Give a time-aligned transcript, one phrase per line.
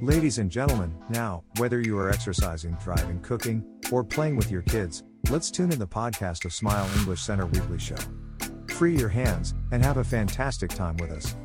[0.00, 5.04] Ladies and gentlemen, now, whether you are exercising, driving, cooking, or playing with your kids,
[5.30, 7.96] let's tune in the podcast of Smile English Center Weekly Show.
[8.68, 11.36] Free your hands and have a fantastic time with us.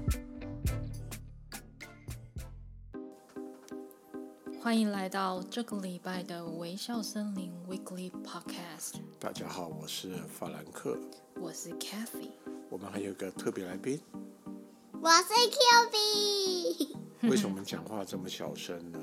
[4.59, 8.95] 欢迎来到这个礼拜的微笑森林 Weekly Podcast。
[9.19, 10.97] 大家好，我是法兰克，
[11.39, 12.31] 我是 Kathy，
[12.69, 14.01] 我们还有一个特别来宾。
[14.99, 17.00] 我是 Q B。
[17.30, 18.98] 为什么 讲话这么小声呢？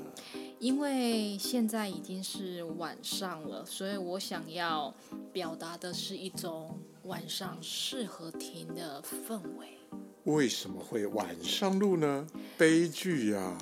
[0.58, 4.94] 因为现在已经是晚上了，所以我想要
[5.32, 9.78] 表达的是一种晚上适合听的氛围。
[10.24, 12.26] 为什么会晚上录呢？
[12.58, 13.56] 悲剧呀！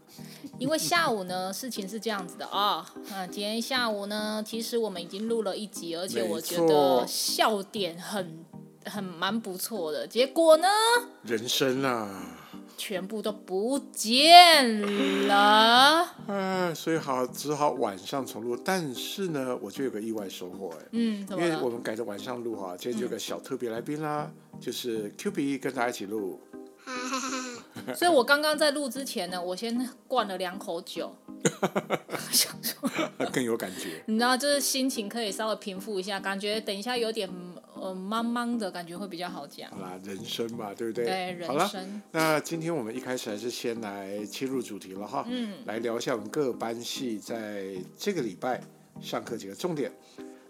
[0.60, 8.44] 因为下午呢，事情是这样子的啊，嗯，今天下午呢，其实我们已经录了一集，而且我觉得笑点很
[8.84, 10.06] 很蛮不错的。
[10.06, 10.68] 结果呢？
[11.22, 12.43] 人生啊，
[12.76, 14.80] 全部都不见
[15.28, 16.06] 了。
[16.26, 18.56] 嗯，所以好，只好晚上重录。
[18.56, 26.40] 但是呢，我就有个意外收获哎，嗯，因为我们改成晚上录哈，今天就有个小特别来宾啦，嗯、就是 Q B 跟大家一起录。
[27.96, 31.14] 所以我刚刚在录之前呢，我先灌了两口酒，
[32.30, 32.88] 想说
[33.32, 34.02] 更有感觉。
[34.06, 37.28] 你知道，就是心情可以稍微平复一下，感觉等一下有点
[37.84, 39.70] 呃茫茫的感觉会比较好讲。
[39.70, 41.04] 好啦，人生嘛，对不对？
[41.04, 42.02] 对，人生。
[42.10, 48.62] 那今天我们一开始还是先来切入主题了哈，嗯，来聊一下我们各班系在这个礼拜
[49.02, 49.92] 上课几个重点。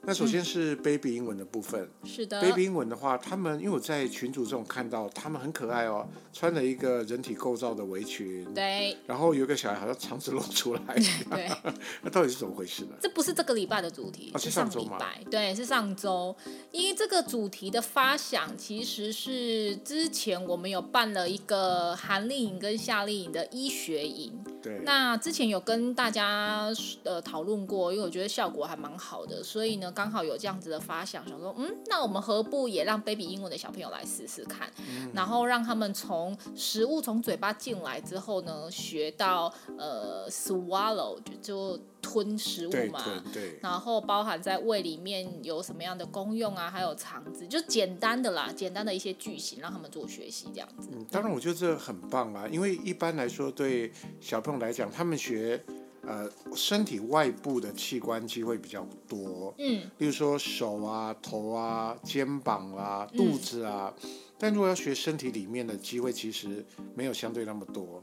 [0.06, 10.80] 那首先是 baby 英文的部分，嗯、是的，baby 英文的话，他们因为我在群组中看到他们很可爱哦，穿了一个人体构造的围裙，对，然后有一个小孩好像肠子露出来，
[11.30, 11.50] 对，
[12.02, 12.90] 那到底是怎么回事呢？
[13.00, 16.34] 这不是这个礼拜的主题，哦、是上礼拜，对，是上周，
[16.70, 24.32] 因为这个主题的发想其实是之前我们有办了一个韩丽颖跟夏令营的医学营。
[24.62, 26.70] 对，那之前有跟大家
[27.02, 41.34] 呃讨论过，因为我觉得效果还蛮好的，所以呢刚好有这样子的发想，想说嗯，那我们何不也让 baby 英文的小朋友来试试看，嗯、然后让他们从食物从嘴巴进来之后呢，学到呃 swallow 就
[41.76, 50.90] 就吞食物嘛，对，对，对，然后包含在胃里面有什么样的功用啊，还有肠子，就简单的啦，简单的一些句型让他们做学习这样子。
[50.92, 55.64] 嗯，当然我觉得这很棒啊，因为一般来说对小朋友来讲，他们学
[56.06, 68.02] 呃身体外部的器官机会比较多，嗯，例如说手啊、头啊、肩膀啊、肚子啊，嗯、但如果要学身体里面的机会，其实没有相对那么多。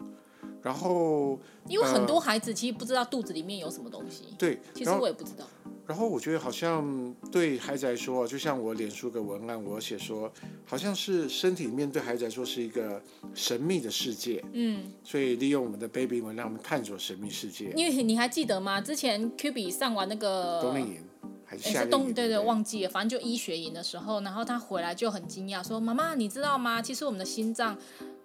[0.62, 4.26] 然后，因为很多孩子其实不知道肚子里面有什么东西。
[4.38, 5.44] 对，其实我也不知道。
[5.92, 10.32] 然后我觉得好像对孩子来说，就像我脸书个文案，我写说，
[10.64, 13.04] 好像是身体里面对孩子来说是一个
[13.34, 14.42] 神秘的世界。
[14.54, 14.90] 嗯。
[15.04, 17.74] 所以利用我们的 baby 英文，让我们探索神秘世界。
[17.76, 18.80] 因为你还记得吗？
[18.80, 21.04] 之前 Q B 上完那个冬令营
[21.44, 21.84] 还是夏？
[21.84, 26.82] 冬对对，忘记了，反正就医学营的时候，然后他回来就很惊讶，说：“妈妈，你知道吗？
[26.82, 27.78] 其实我们的心脏。”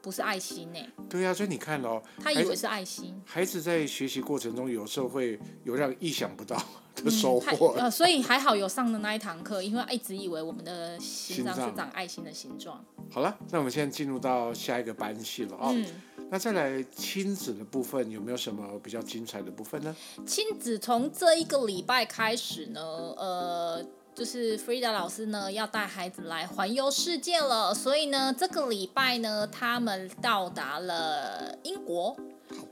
[0.03, 0.79] 不是爱心呢？
[1.09, 3.13] 对呀、啊，所以你看哦，他以为是爱心。
[3.25, 6.57] 孩子在学习过程中，有时候会有让意想不到
[7.05, 7.75] 的收获。
[7.77, 12.85] 嗯、呃，所以还好有上的那一堂课，因为一直以为我们的心脏是长爱心的形状。
[13.11, 15.73] 好了，那我们现在进入到下一个班系了啊、哦。
[15.75, 15.87] 嗯。
[16.31, 19.95] 那再来亲子的部分，有没有什么比较精彩的部分呢？
[20.27, 23.85] 亲子从这一个礼拜开始呢，呃。
[24.17, 32.17] 就是 Frida 老师呢要带孩子来环游世界了，所以呢这个礼拜呢他们到达了英国。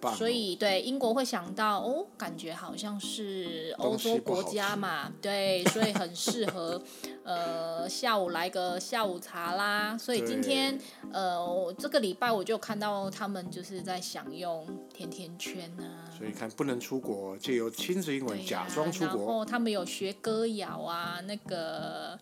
[0.02, 6.80] 哦、所以对英国会想到哦，感觉好像是欧洲国家嘛，对，所以很适合
[7.24, 9.98] 呃下午来个下午茶啦。
[9.98, 10.78] 所以今天
[11.12, 16.10] 呃这个礼拜我就看到他们就是在享用甜甜圈啊。
[16.16, 19.16] 所以看不能出国，借由亲子英文假装出国。
[19.16, 22.18] 然后他们有学歌谣啊，那个。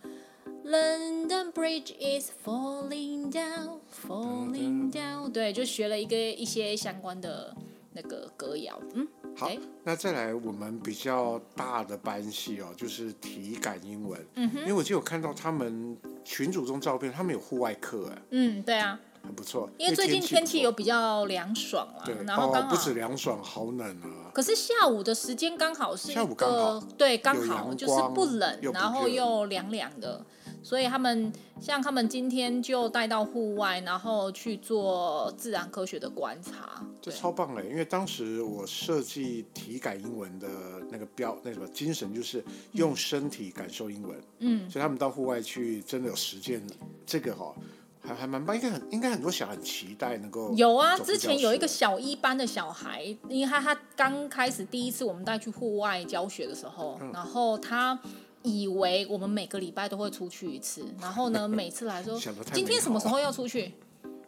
[0.65, 5.31] London Bridge is falling down, falling down。
[5.31, 7.55] 对，就学了一个一些相关的
[7.93, 8.81] 那个歌谣。
[8.95, 9.07] 嗯，
[9.37, 9.51] 好，
[9.83, 14.25] 那再来我们比较大的班系哦，就是体感英文。
[14.35, 18.23] 嗯哼，因为我就有看到他们群组中照片，他们有户外课哎。
[18.31, 19.69] 嗯，对啊，很不错。
[19.79, 24.31] 因为最近天气有比较凉爽了，对，然后刚好不止凉爽，好冷啊。
[24.33, 30.25] 可是下午的时间刚好是一个，下午刚好，对，刚好就是不冷，不然后又凉凉的。
[30.63, 37.69] 所以他们像他们今天就带到户外，然后去做自然科学的观察，这超棒嘞！
[37.69, 40.49] 因为当时我设计体感英文的
[40.91, 44.21] 那个标，那个精神就是用身体感受英文。
[44.39, 46.63] 嗯，所以他们到户外去真的有实践
[47.05, 47.55] 这个哈、哦，
[48.01, 50.99] 还还蛮棒，应该很应该很多小孩很期待能够有啊。
[50.99, 57.99] 之前有一个小一班的小孩，因为他他刚开始第一次我们带去户外教学的时候，嗯、然后他
[58.43, 62.19] 以为我们每个礼拜都会出去一次，然后呢每次来说
[62.53, 63.75] 今天什么时候要出去，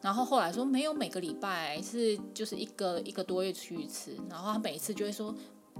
[0.00, 5.34] 然后后来说没有每个礼拜是就是一个一个多月去一次，然后他每次就会说。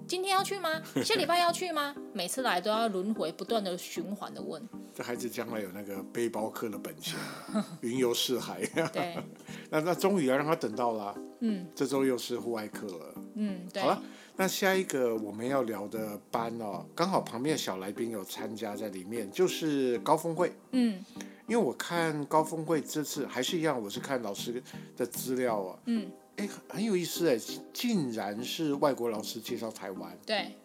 [0.06, 0.82] 今天要去吗？
[1.04, 1.94] 下礼拜要去吗？
[2.12, 4.62] 每次来都要轮回，不断的循环的问。
[4.94, 7.16] 这孩子将来有那个背包客的本性，
[7.80, 8.64] 云游四海。
[8.92, 9.16] 对，
[9.70, 11.14] 那那终于要让他等到了。
[11.40, 13.14] 嗯，这周又是户外课了。
[13.34, 13.82] 嗯，对。
[13.82, 14.02] 好了，
[14.36, 20.52] 那下一个我们要聊的班哦，刚好旁边的小来宾有参加在里面，就是高峰会。
[20.72, 21.04] 嗯，
[21.48, 24.62] 因为我看高峰会这次还是一样，我是看老师
[24.96, 25.78] 的资料啊。
[25.86, 26.10] 嗯。
[26.36, 27.38] 哎，很有意思哎，
[27.72, 30.16] 竟然是外国老师介绍台湾。
[30.26, 30.56] 对，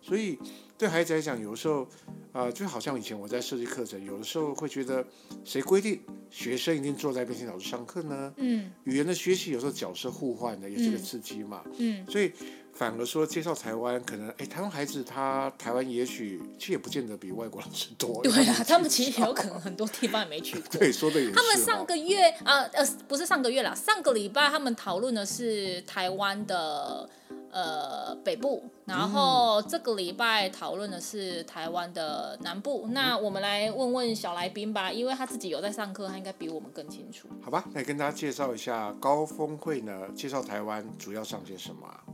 [0.00, 0.38] 所以
[0.78, 1.86] 对孩子来讲，有的时候，
[2.32, 5.04] 呃，就好像以前我在设计课程，有的时候会觉得，
[5.44, 6.00] 谁规定
[6.30, 8.32] 学生一定坐在那边听老师上课呢？
[8.36, 11.62] 嗯，语言的学习有时候角色互换的，也是个刺激嘛。
[11.78, 12.32] 嗯，嗯所以。
[12.76, 18.22] 反而说介绍台湾，可能哎，台湾孩子他台湾也许其实也不见得比外国老师多。
[18.22, 20.68] 对啊，他们其实有可能很多地方也没去过。
[20.78, 21.32] 对，说的也是。
[21.32, 27.08] 他们上个月啊呃，呃，不是上个月啦，上个礼拜他们讨论的是台湾的
[27.50, 32.82] 呃北部，然后这个礼拜讨论的是台湾的南部。
[32.88, 37.26] 嗯、那我们来问问小来宾吧，因为他自己有在上课，他应该比我们更清楚。
[37.40, 42.04] 好吧，来跟大家介绍一下高峰会呢，介绍台湾主要上些什么啊？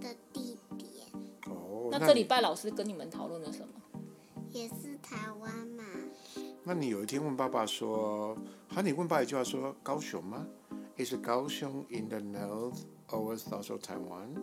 [0.00, 1.06] 的地点
[1.46, 3.74] 哦，那这礼拜老师跟你们讨论了什么？
[4.50, 5.84] 也是台湾嘛。
[6.64, 8.36] 那你有一天问爸爸说，
[8.68, 10.46] 好，你问爸爸一句话说，高雄吗
[10.96, 14.42] ？Is 高雄 in the north or south of Taiwan？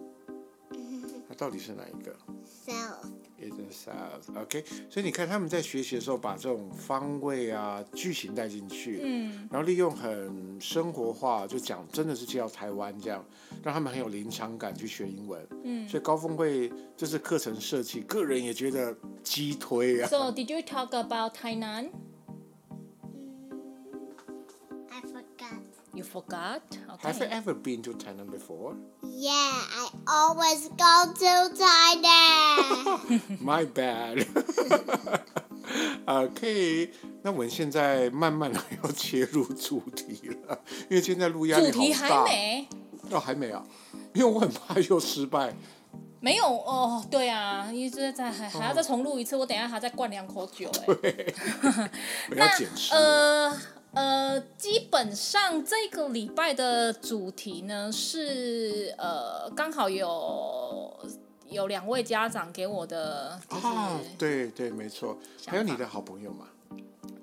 [1.28, 2.16] 那到底是哪一个
[2.46, 3.29] ？South。
[3.42, 13.24] In the south，OK，所以你看他们在学习的时候，把这种方位啊、句型带进去，嗯，然后利用很生活化，就讲真的是介绍台湾这样，
[13.64, 18.94] 让他们很有临场感去学英文，嗯，所以高峰会这是课程设计，个人也觉得
[19.24, 20.08] 激推啊。
[20.10, 21.92] So did you talk about Tainan?
[26.00, 26.62] You forgot?
[26.94, 27.08] Okay.
[27.10, 28.74] Have you ever been to Thailand before?
[29.04, 33.20] Yeah, I always go to Tainan.
[33.44, 34.26] My bad.
[36.08, 36.90] OK，
[37.22, 40.58] 那我们现在慢慢的要切入主题了，
[40.90, 41.74] 因为现在录压力好大。
[41.74, 42.68] 主题还没？
[43.12, 43.62] 哦，还没啊，
[44.14, 45.54] 因为我很怕又失败。
[46.22, 50.94] 没有哦，对啊，一直在还还要再重录一次，哦、我等一下还要再灌两口酒哎。
[50.96, 51.36] 对，
[52.32, 52.70] 我要减。
[53.94, 61.00] 呃，基本上这个礼拜的主题呢是呃，刚好有
[61.50, 66.48] 有两位家长给我的，就是、啊，对对，没错，还有你的好朋友嘛？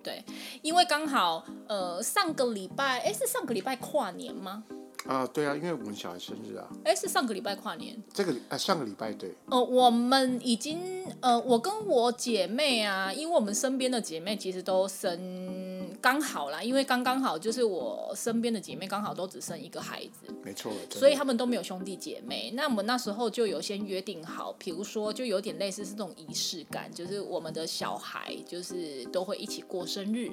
[0.03, 0.25] 对，
[0.63, 4.65] 因为刚好呃，上个礼拜，哎，是上个礼拜跨年吗？
[5.07, 6.67] 啊，对啊，因为我们小孩生日啊。
[6.85, 7.97] 哎，是上个礼拜跨年。
[8.13, 9.33] 这个啊，上个礼拜对。
[9.49, 20.33] 呃，我们已经呃，我跟我姐妹啊，因为我们身边的姐妹其实都生刚好啦，因为刚刚好就是我身边的姐妹刚好都只生一个孩子。
[20.45, 20.73] 没错。
[20.91, 22.51] 所以他们都没有兄弟姐妹。
[22.55, 30.31] 那我们那时候就有先约定好，比如说就有点类似是这种仪式感，就是我们的小孩就是都会一起过生日。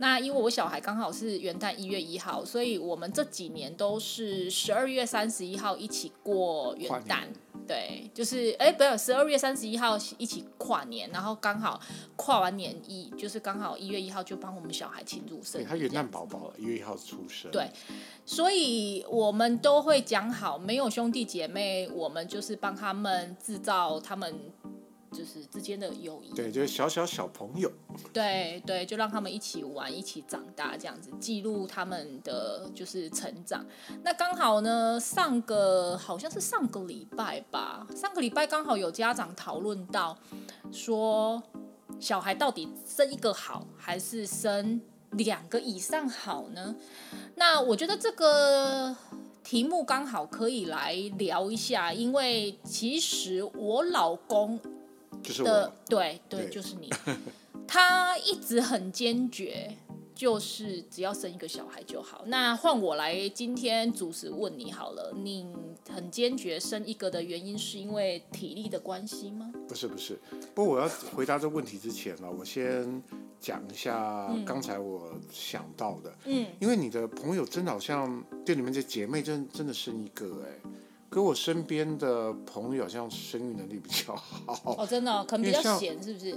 [0.00, 7.24] 那因为我小孩刚好是元旦一月一号，所以我们这几年都是十二月三十一号一起过元旦，
[7.68, 11.78] 对，就是哎，不要十二月三十一号一起跨年，然后刚好
[12.16, 15.66] 跨完年一，就是刚好一月一号就帮我们小孩庆祝生日。
[15.68, 17.50] 他元旦宝宝一月一号出生。
[17.50, 17.70] 对，
[18.24, 24.34] 所以我们都会讲好，没有兄弟姐妹，我们就是帮他们制造他们。
[25.12, 27.70] 就是之间的友谊，对，就是小小小朋友，
[28.12, 33.66] 对对，就让他们一起玩，一起长大，这样子记录他们的就是成长。
[34.04, 40.16] 那刚好呢，上个好像是上个礼拜吧，上个礼拜刚好有家长讨论到，
[40.70, 41.42] 说
[41.98, 46.76] 小孩到底生一个好，还是生两个以上好呢？
[47.34, 48.96] 那我觉得这个
[49.42, 54.60] 题目刚好可以来聊一下，因为其实我老公。
[55.22, 56.90] 就是的，对对，就是你。
[57.66, 59.76] 他一直很坚决，
[60.12, 62.24] 就是只要生一个小孩就好。
[62.26, 65.46] 那换我来今天主持问你好了，你
[65.88, 69.52] 很坚决生一个的原因是因为体力的关系吗？
[69.68, 70.18] 不是不是，
[70.52, 73.00] 不过我要回答这个问题之前呢，我先
[73.38, 76.12] 讲一下刚才我想到的。
[76.24, 80.70] 嗯，因为你的朋友真的好像对你们这姐妹真真的生一个哎。
[81.10, 84.14] 跟我身边的朋友好像生育能力比较
[84.46, 86.32] 好哦，真的、哦，可能比较闲，是不是？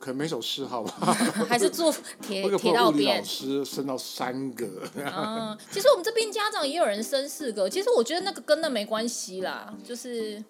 [0.00, 1.12] 可能没什么嗜好吧，
[1.48, 3.24] 还是做铁铁道边老。
[3.24, 10.42] 师生到三个，嗯，其实我们这边家长也有人生四个，其实我觉得那个跟那没关系啦，就是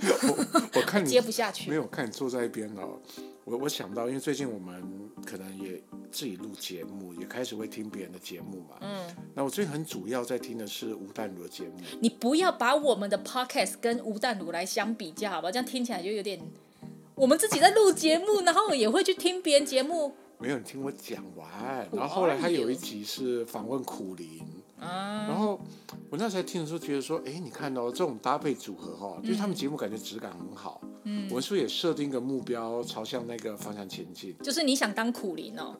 [0.28, 1.68] 我我看你接不下去。
[1.68, 3.00] 没有看你坐在一边哦，
[3.44, 4.82] 我我想到，因为最近我们
[5.24, 8.76] 可能也自己录节目，也开始会听别人的节目嘛。
[8.80, 9.06] 嗯。
[9.34, 11.74] 那我最近很主要在听的是吴淡如的节目。
[12.00, 15.50] 你不要把我们的 podcast 跟吴淡如来相比较，好吧？
[15.50, 16.40] 这样听起来就有点，
[17.14, 20.14] 我们自己在录节目，然后也会去听别人节目。
[20.38, 21.88] 没有，你听我讲完。
[21.92, 24.40] 然后后来他有一集是访问苦苓。
[24.80, 25.26] 啊。
[25.28, 25.60] 然后
[26.10, 30.80] 我那时候听的时候觉得说，哎，你看到、哦、这种搭配组合哈、哦，就是他们节目感觉质感很好。
[31.04, 31.26] 嗯。
[31.28, 34.36] 我们是不是也设定一个目标，朝向那个方向前进？
[34.42, 35.76] 就是你想当苦苓哦，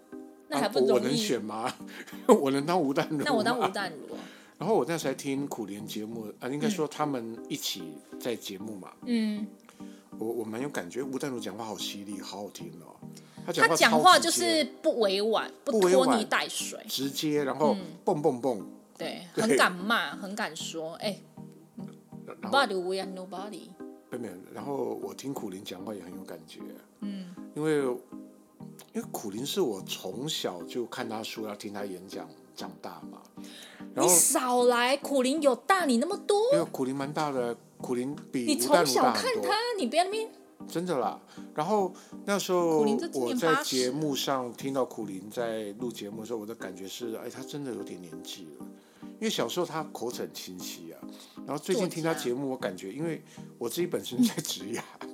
[0.49, 0.91] 那还不容易。
[0.91, 1.75] 啊、我，能选吗？
[2.41, 3.23] 我能当吴淡如？
[3.25, 4.17] 那我当吴淡如。
[4.59, 8.93] 然后我那时候听苦苓节目啊，应该说他们一起在节目嘛。
[9.07, 9.47] 嗯。
[10.19, 12.91] 我我蛮有感觉，吴淡如讲话好犀利，好好听哦。
[13.47, 18.67] 他讲话，他讲话就是不委婉，不拖泥带水，直接，然后蹦蹦蹦。
[18.99, 21.17] 对，很敢骂，很敢说，哎
[22.43, 23.69] ，Nobody we are nobody。
[24.11, 26.61] 没有，然后我听苦林讲话也很有感觉，
[27.01, 27.83] 嗯，因为
[28.93, 33.23] 因为苦林是我从小就看他书，要听他演讲长大嘛。
[33.95, 36.37] 你少来，苦林有大你那么多？
[36.53, 40.29] 因为苦林蛮大的，苦林比你从小看他，你不要那边。
[40.67, 41.19] 真的啦，
[41.55, 48.67] 然后那时候我在节目上听到苦林在录节目的时候，我的感觉是，哎，他真的有点年纪了。
[49.21, 51.01] 因为小时候他口齿很清晰啊，
[51.47, 53.23] 然后最近听他节目，我感觉，因为
[53.59, 55.08] 我自己本身在职牙，嗯，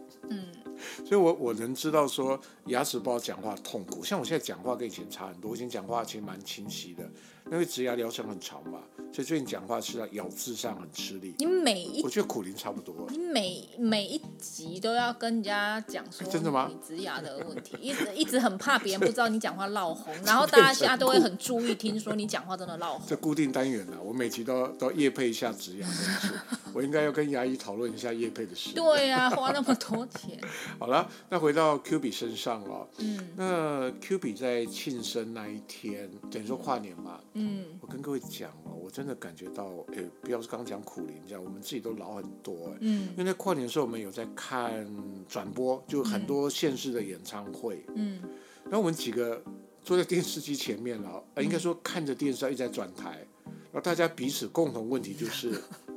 [1.04, 4.04] 所以我我能知道说牙齿不好讲话痛苦。
[4.04, 7.02] 像我现在讲话跟以前差很多，我以前讲话其实蛮清晰的，
[7.50, 8.80] 因为植牙疗程很长嘛。
[9.12, 11.36] 所以最近讲话是在咬字上很吃力。
[11.38, 13.06] 你每一，我觉得苦灵差不多。
[13.10, 16.68] 你每每一集都要跟人家讲说，真的吗？
[16.68, 23.06] 你植牙的问题，一直一直很怕别人不知道你讲话闹红， 然后大家现在都会很注意听说你讲话真的闹红。
[23.06, 26.32] 这固定单元啊，我每集都都夜配一下植牙，的是，
[26.74, 28.74] 我应该要跟牙医讨论一下叶配的事。
[28.74, 30.38] 对呀、啊，花那么多 钱。
[30.80, 32.88] 好了，那回到 Q 比身上了。
[32.98, 33.28] 嗯。
[33.36, 37.20] 那 Q 比在庆生那一天，等于说跨年嘛。
[37.34, 37.66] 嗯。
[37.80, 39.04] 我跟各位讲哦，我真。
[39.04, 44.86] 的感觉到，哎，不要是刚刚讲苦苓这样，我们自己都老很多，嗯，因为在跨年的时候，我们有在看
[45.28, 48.18] 转播，就很多县市的演唱会，嗯，
[48.64, 49.44] 然后我们几个
[49.82, 55.52] 坐在电视机前面了，呃，应该说看着电视一直在转台，然后大家彼此共同问题就是，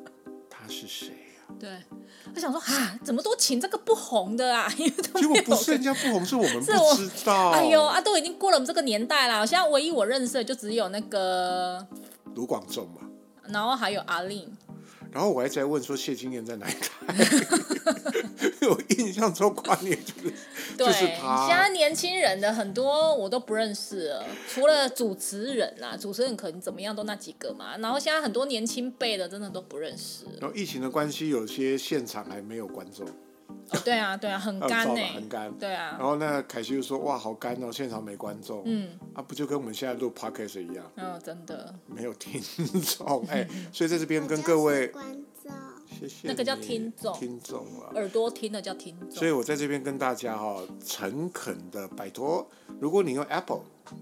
[0.68, 1.56] 他是谁呀？
[1.58, 1.70] 对，
[2.36, 4.70] 我想说啊，怎么都请这个不红的啊？
[4.78, 7.52] 因为结果不是人家不红，是我们 不知道。
[7.52, 11.88] 哎呦啊，都已经过了我们这个年代了，现在唯一我认识的就只有那个。
[12.36, 13.02] 卢广仲嘛，
[13.50, 14.48] 然后还有阿令，
[15.12, 17.16] 然后我还在问说谢金燕在哪一台，
[18.70, 20.34] 我印象中跨年就是
[20.78, 21.48] 对就是他。
[21.48, 27.78] 现在年轻人的很多我都不认识了，除了主持人啊，主持人可能怎么样都那几个嘛。
[27.78, 30.26] 然后现在很多年轻辈的真的都不认识。
[30.40, 33.08] 然后疫情的关系，有些现场还没有观众。
[33.70, 35.52] 哦、对啊，对啊，很干呢，很干。
[35.58, 35.96] 对啊。
[35.98, 38.98] 然后那凯西就说：“哇，好干哦，现场没观众。”嗯。
[39.14, 40.90] 啊，不就跟我们现在录 podcast 一样？
[40.96, 41.74] 嗯、哦，真的。
[41.86, 42.42] 没有听
[42.82, 44.92] 众， 哎，所以在这边跟各位，
[46.00, 46.28] 谢谢。
[46.28, 49.12] 那个叫听众，听众啊，耳朵听的叫听众。
[49.12, 52.48] 所以我在这边跟大家哈、哦，诚恳的拜托，
[52.80, 53.62] 如果你用 Apple，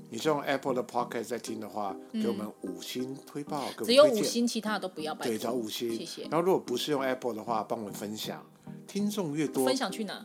[0.10, 3.86] 你是用 Apple 的 podcast 在听的话，给我们五星推报，给我们。
[3.86, 5.32] 只有五星，其他的都不要拜托。
[5.32, 5.96] 对，找五星。
[5.96, 6.24] 谢谢。
[6.24, 8.46] 然后如果不是用 Apple 的话，帮我们分享。
[8.88, 10.24] 听众越多，分享去哪？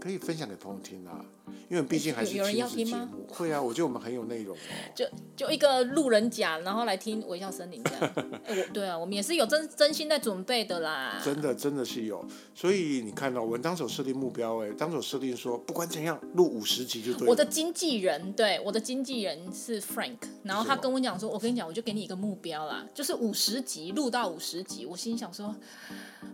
[0.00, 1.24] 可以分享给朋友听啊，
[1.68, 2.36] 因为毕竟还是。
[2.36, 3.08] 有人要听吗？
[3.28, 4.60] 会啊，我觉得我们很有内容哦。
[4.94, 5.04] 就
[5.36, 8.14] 就一个路人甲，然后来听微笑森林这样。
[8.46, 11.20] 欸、 我对啊，我们也是有真真心在准备的啦。
[11.24, 12.24] 真的真的是有，
[12.54, 17.30] 所以你看到、哦、我们当时设定目标，哎，当时设定说不管怎样录五十集就对了。
[17.30, 24.86] 我的经纪人对我的经纪人是 Frank，然后他跟我讲说，我跟你讲，我就给你一个目标啦，就是五十集录到五十集。
[24.86, 25.54] 我心想说。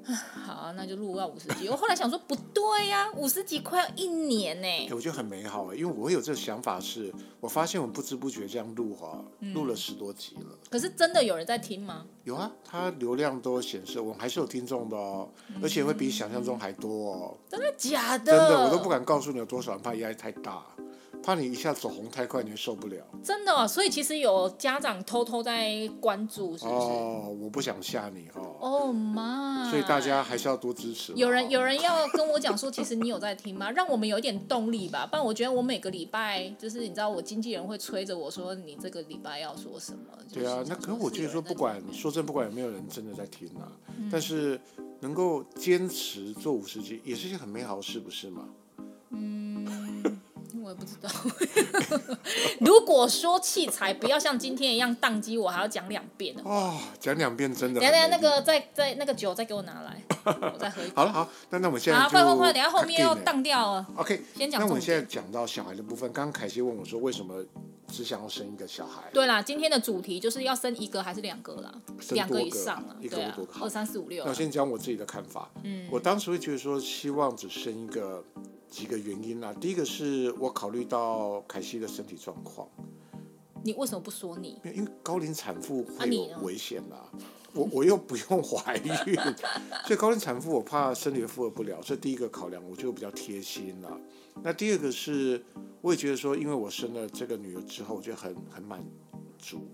[0.07, 1.69] 好啊，那就录到五十集。
[1.69, 4.87] 我后来想说，不对呀、啊，五十集快要一年呢、欸。
[5.05, 10.59] 我觉得很美好，因为我有这个想法是，是我发现我不知不觉这样录哈，录了十多集了。
[10.71, 12.07] 可是真的有人在听吗？
[12.23, 15.29] 有啊，它流量都显示我们还是有听众的哦，
[15.63, 17.37] 而且会比想象中还多哦。
[17.51, 18.25] 真的假的？
[18.25, 20.65] 真的，我都不敢告诉你有多少人，怕压力太大。
[21.25, 23.03] 怕你一下走红太快，你会受不了。
[23.23, 26.77] 真的、哦，所以其实有家长偷偷在关注，是不是？
[26.77, 28.43] 哦，我不想吓你哈。
[28.61, 29.71] 哦妈！
[29.71, 31.15] 所以大家还是要多支持。
[31.15, 33.71] 有人有人要跟我讲说，其实你有在听吗？
[33.71, 35.07] 让我们有一点动力吧。
[35.07, 40.05] 不然我觉得我每个礼拜就是你知道，我经纪人会催着我说，你这个礼拜要说什么？
[40.31, 44.61] 对啊，那可是我觉得说，不管说真不管有没有人真的在听啊，嗯、但是
[45.01, 48.47] 能够坚持做五十集，也是一件很美好的事，不是吗？
[49.09, 50.21] 嗯。
[50.73, 51.11] 不知道。
[52.61, 57.81] 如果说器材不要像今天一样宕机，我还要讲两遍哦，讲两遍真的。
[57.81, 60.91] 等下，等，那个再再那个酒再给我拿来，我再喝一。
[60.95, 63.87] 好了，好，那那我们现在好，快快快，等下后面要宕掉了。
[63.97, 64.61] OK，先讲。
[64.61, 67.45] 那我们现在讲到小孩的部分，刚刚凯西问我说，为什么
[67.89, 69.03] 只想要生一个小孩？
[69.13, 71.73] 对啦，今天的主题就是要生一个还是两个啦？
[72.11, 73.65] 两个以上啊，一个多个。
[73.65, 74.25] 二三四五六。
[74.25, 75.51] 那我先讲我自己的看法。
[75.65, 78.25] 嗯，我当时会觉得说，希望只生一个。
[78.75, 82.69] 几个原因啦，第一个是我考虑到凯西的身体状况。
[83.63, 84.61] 你为什么不说你？
[84.65, 87.13] 因为高龄产妇会有危险啦，啊、
[87.53, 88.93] 我我又不用怀孕，
[89.87, 93.97] 所以高龄产妇我怕身体负荷不了，这第一个考量，我就比较贴心啦。
[94.43, 95.41] 那第二个是，
[95.81, 98.85] 我也觉得说，因为我生了这个女儿之后，我觉得很很满
[99.39, 99.69] 足。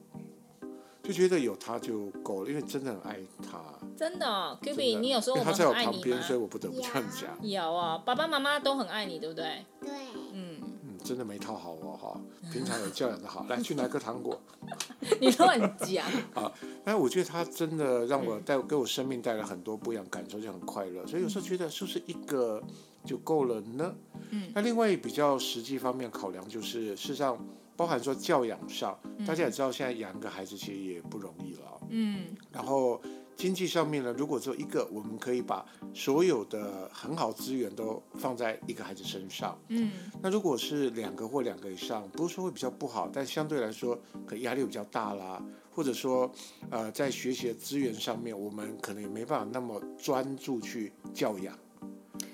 [1.10, 3.60] 就觉得有他就够了，因为真的很爱他。
[3.96, 7.36] 真的，Q B，你有时候他在我旁边，所以我不得不这样讲。
[7.42, 9.66] 有啊，爸爸妈妈都很爱你，对不对？
[9.80, 9.90] 对。
[10.32, 12.20] 嗯嗯，真的没讨好我哈，
[12.52, 13.44] 平常有教养的好。
[13.50, 14.40] 来，去拿个糖果。
[15.20, 16.06] 你乱讲。
[16.32, 16.52] 啊，
[16.84, 21.04] 哎我觉得他真的让我带给我生命带来很多不一样感受，就很快乐。
[21.08, 22.62] 所以有时候觉得是不是一个
[23.04, 23.92] 就够了呢？
[24.30, 24.52] 嗯。
[24.54, 27.36] 那另外比较实际方面考量就是，事实上。
[27.80, 28.94] 包含说教养上，
[29.26, 31.80] 大家也知道，现在养个孩子其实也不容易了。
[31.88, 33.00] 嗯，然后
[33.34, 39.58] 经济上面呢，如果只有一个，我们可以把所有的很好资源都放在一个孩子身上。
[39.68, 46.30] 嗯，那如果是两个或两个以上，不是说会比较不好，但相对来说可压力比较大啦，或者说
[46.68, 51.58] 呃，在学习的资源上面，我们可能也没办法那么专注去教养。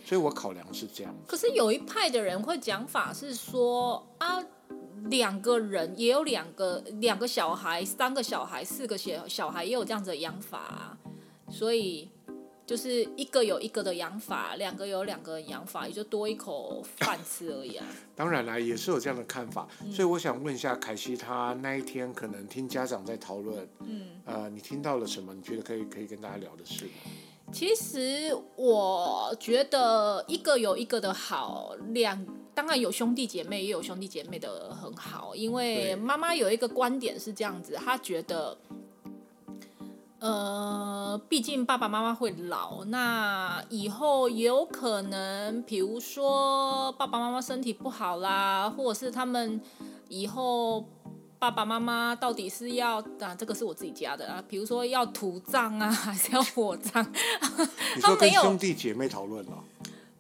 [0.05, 1.15] 所以我考量是这样。
[1.25, 4.45] 可是有一派的人会讲法是说啊。
[5.11, 10.99] 两个人也有两个两个小孩，三个小孩，四个小小孩也有这样子的养法啊，
[11.49, 12.09] 所以
[12.67, 17.87] 就是一个有一个的养法，两个有两个养法，也就多一口饭吃而已啊。
[18.17, 25.33] 当然啦，也是有这样的看法，所以我想问一下凯西，他那一天可能听家长在讨论，嗯，呃，你听到了什么？
[25.35, 26.91] 你觉得可以可以跟大家聊的事吗？
[27.53, 38.57] 其实我觉得一个有一个的好，两当然有兄弟姐妹也有兄弟姐妹的很好，因为妈妈有一个观点是这样子，她觉得，
[40.21, 49.61] 呃，毕竟爸爸妈妈会老，那以后有可能，比如说爸爸妈妈身体不好啦，或者是他们
[50.09, 50.87] 以后。
[51.39, 53.35] 爸爸妈妈到底是要啊？
[53.39, 54.43] 这个是我自己家的啊。
[54.49, 57.07] 比如说要土葬啊，还是要火葬？
[57.95, 59.53] 你说跟兄弟姐妹讨论了？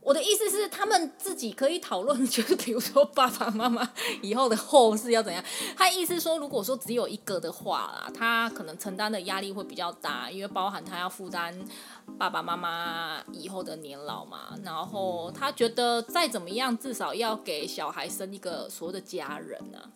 [0.06, 3.90] 我的意思是，他们自己可以讨论， 就是比如说爸爸妈妈
[4.22, 5.42] 以后的后事要怎样。
[5.76, 11.52] 他意思说，如果说只有一个的话啦，他可能承担的压力会比较大，因为包含他要负担
[12.16, 14.56] 爸爸妈妈以后的年老嘛。
[14.62, 19.90] 然后他觉得再怎么样，至少要给小孩生一个所谓的家人啊。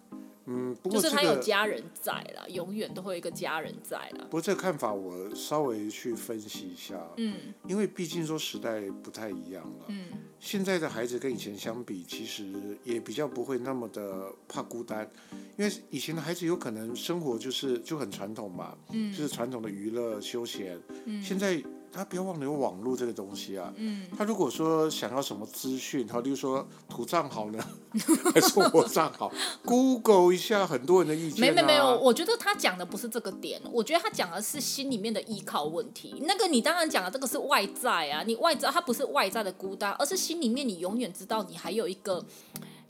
[0.52, 4.24] 嗯，就是他有家人在了，永远都会有一个家人在了。
[4.24, 7.36] 不过这个看法我稍微去分析一下，嗯，
[7.68, 10.06] 因为毕竟说时代不太一样了，嗯，
[10.40, 15.08] 现在的孩子跟以前相比，其实也比较不会那么的怕孤单，
[15.56, 21.62] 因为以前的孩子有可能生活就是就很传统嘛，嗯，就是传统的娱乐休闲，嗯，现在。
[21.92, 23.72] 他不要忘了有网络这个东西啊。
[23.76, 24.06] 嗯。
[24.16, 27.58] 他如果说想要什么资讯，好，例如说土葬好呢，
[28.34, 29.32] 还是火葬好
[29.64, 31.40] ？Google 一下很多人的意见、啊。
[31.40, 36.22] 没没没有，我觉得他讲的不是这个点，我觉得他讲的是心里面的依靠问题。
[36.26, 42.24] 那个你当然讲的这个是外在啊，你外在他不是外在的孤单，而是心里面你永远知道你还有一个，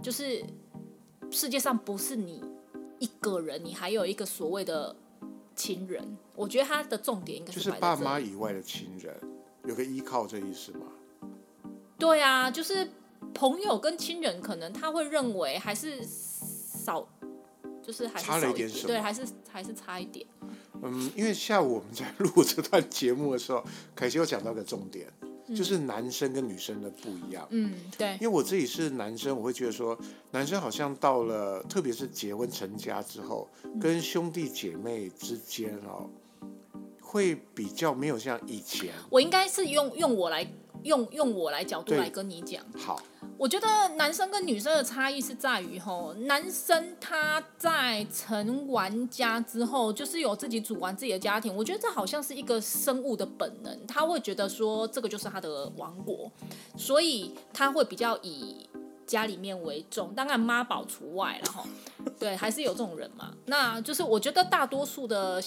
[0.02, 0.44] 就是
[1.30, 2.42] 世界上不是你
[2.98, 4.94] 一个人，你还有一个所谓的。
[5.60, 9.14] 亲人，我觉得他的重点应该是就是爸妈以外的亲人，
[9.66, 10.86] 有个依靠，这意思吗？
[11.98, 12.88] 对啊，就是
[13.34, 17.06] 朋友跟亲人，可能他会认为还是少，
[17.82, 18.86] 就是还是差了一点什么？
[18.86, 20.26] 对，还是还是差一点。
[20.82, 23.62] 嗯，因为下午我们在录这段节目的时候，
[23.94, 25.12] 凯西又讲到个重点。
[25.54, 27.46] 就是男生跟女生的不一样。
[27.50, 28.12] 嗯，对。
[28.14, 29.98] 因为我自己是男生，我会觉得说，
[30.30, 33.48] 男生好像到了，特别是结婚成家之后，
[33.80, 36.08] 跟兄弟姐妹之间哦，
[37.00, 38.92] 会比较没有像以前。
[39.10, 40.50] 我应该是用用我来
[40.82, 42.64] 用用我来角度来跟你讲。
[42.76, 43.02] 好。
[43.40, 51.56] 我觉得男生跟女生的差异是在于吼，男生他在成完家之后，就是有自己组完自己的家庭。
[51.56, 56.30] 我觉得这好像是一个生物的本能，他会觉得说这个就是他的王国，
[56.76, 58.68] 所以他会比较以
[59.06, 61.64] 家里面为重，当然妈宝除外了哈。
[62.18, 63.32] 对，还是有这种人嘛。
[63.46, 65.40] 那就是我觉得大多数的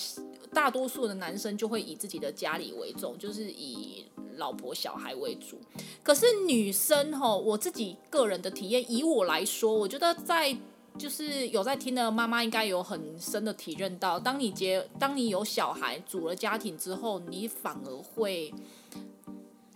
[0.53, 4.05] 大多数的男生就会以自己的家里为重，就是以。
[4.37, 5.59] 老婆小孩为主。
[6.01, 10.57] 可是女生吼，我自己个人的体验，以我来说，我觉得在
[10.97, 18.51] 就是有在听的妈妈应该有很深的体认到，当你结当你有小孩组了家庭之后，你反而会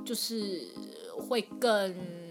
[0.03, 0.69] 就是
[1.29, 2.26] 会更。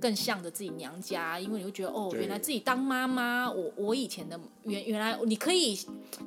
[0.00, 5.78] 更向着自己娘家，因为你会觉得哦，原来自己当妈妈，我我以前的原原来你可以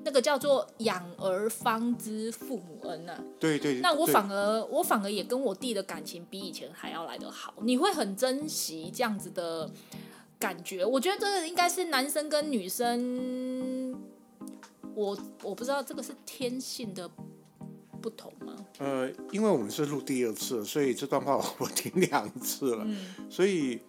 [0.03, 3.23] 那个叫做养儿方知父母恩呐、啊。
[3.39, 3.79] 对对。
[3.81, 9.69] 那我反而我反而也跟我弟的感情比以前还要来得好，你会很珍惜这样子的
[10.39, 10.85] 感觉。
[10.85, 13.95] 我觉得这个应该是男生跟女生，
[14.95, 17.09] 我我不知道这个是天性的。
[17.99, 18.55] 不同吗？
[18.79, 22.83] 呃，因为我们是录第二次，所以这段话我听两次了。
[22.87, 23.79] 嗯，所以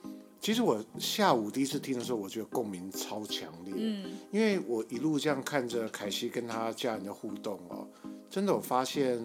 [0.40, 3.74] 其实我下午第一次听的时候，我觉得共鸣超强烈。
[3.76, 7.86] 嗯，因为我一路这样看着凯西跟他家人的互动哦，
[8.28, 9.18] 真的我发现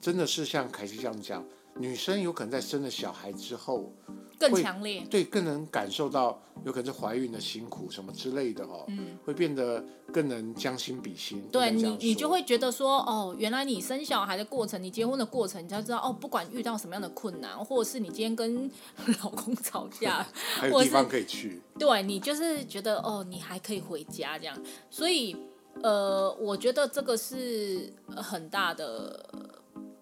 [0.00, 1.44] 真的是像凯西这样讲，
[1.76, 3.92] 女生有可能在生了小孩之后。
[4.38, 11.42] 更强烈，对，更能感受到有可能是怀孕的辛苦什么之类的哦，嗯，会变得更能将心比心。
[11.52, 18.70] 对你，你就会觉得说，哦，原来你生小孩的过程，你结婚的过程，你才知道，哦，不管遇到什么样的困难，或者是你今天跟
[19.22, 20.26] 老公吵架，
[20.58, 24.56] 还有地方可以去，对你就是觉得，哦，你还可以回家这样，
[24.90, 25.36] 所以，
[25.82, 29.24] 呃，我觉得这个是很大的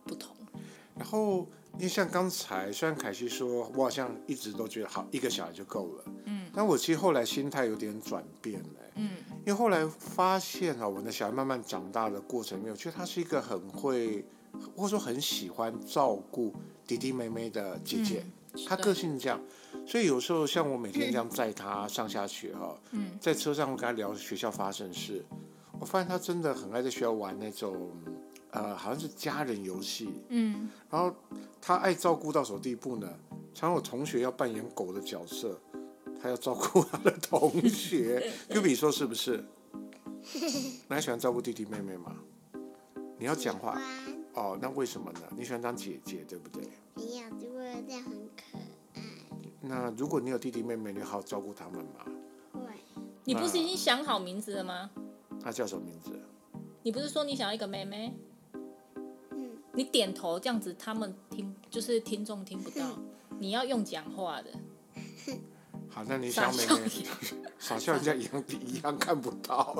[0.05, 0.35] 不同。
[0.97, 1.47] 然后。
[1.75, 14.25] 因为像刚才，虽然凯西说我好像一直都觉得好一个小孩就够了，嗯，但我其实后来心态有点转变了，嗯，因为后来发现啊，我的小孩慢慢长大的过程里面，我觉得他是一个很会
[14.77, 16.55] 或者说很喜欢照顾
[16.87, 19.41] 弟弟妹妹的姐姐，嗯，他个性是这样，
[19.87, 25.25] 所以有时候像我每天这样载他上下学哈，嗯，在车上我跟他聊学校发生的事，
[25.81, 27.91] 我发现他真的很爱在学校玩那种。
[28.53, 31.15] 呃，好像是家人游戏，嗯，然后
[31.61, 33.09] 他爱照顾到什么地步呢？
[33.55, 35.59] 常有同学要扮演狗的角色，
[36.23, 39.45] 他要照顾他的同学，就比如说是不是？
[40.35, 42.17] 你还喜欢照顾弟弟妹妹吗？
[43.19, 43.81] 你要讲话
[44.35, 45.21] 哦，那为什么呢？
[45.37, 46.63] 你喜欢当姐姐，对不对？
[46.95, 48.61] 没有，因为这样很可爱。
[49.61, 52.05] 那如果你有弟弟妹妹，你好好照顾他们吗？
[52.53, 52.61] 会。
[53.25, 54.91] 你不是已经想好名字了吗？
[55.43, 56.11] 他叫什么名字？
[56.83, 58.15] 你不是说你想要一个妹妹？
[59.75, 62.99] 你点头这样子，他们听就是听众听不到，
[63.39, 64.51] 你要用讲话的。
[65.89, 66.89] 好，那你想妹妹，
[67.59, 69.77] 傻笑人家一样一样看不到。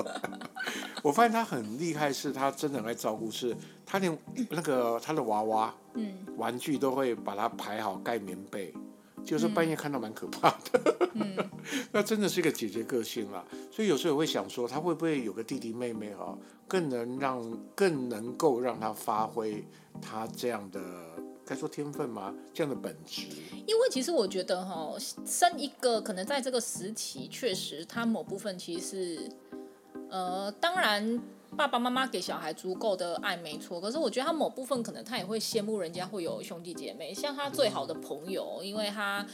[1.01, 4.15] 我发现他很厉害，是他真的很爱照顾，是他连
[4.51, 8.71] 那个他的娃娃，嗯，玩具都会把它排好盖棉被。
[9.25, 11.37] 就是半夜看到蛮可怕的，嗯，
[11.91, 19.65] 那真的是一个姐姐个性啦，所以有时候我会想说，他会不会有个弟弟妹妹哈，更能让更能够让他发挥
[20.01, 20.81] 他这样的
[21.45, 22.33] 该说天分吗？
[22.53, 23.27] 这样的本质？
[23.65, 24.93] 因为其实我觉得哈，
[25.25, 29.29] 生一个可能在这个时期，确实他某部分其实是，
[30.09, 31.21] 呃，当然。
[31.55, 39.25] 爸爸妈妈给小孩足够的爱没错，可是我觉得他某部分可能他也会羡慕人家会有兄弟姐妹，像他最好的朋友，因为他，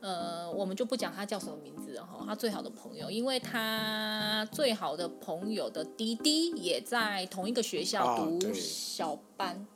[0.00, 9.66] 呃，我们就不讲他叫什么名字哈，他最好的朋友，因为他最好的朋友的弟弟也在同一个学校读小班，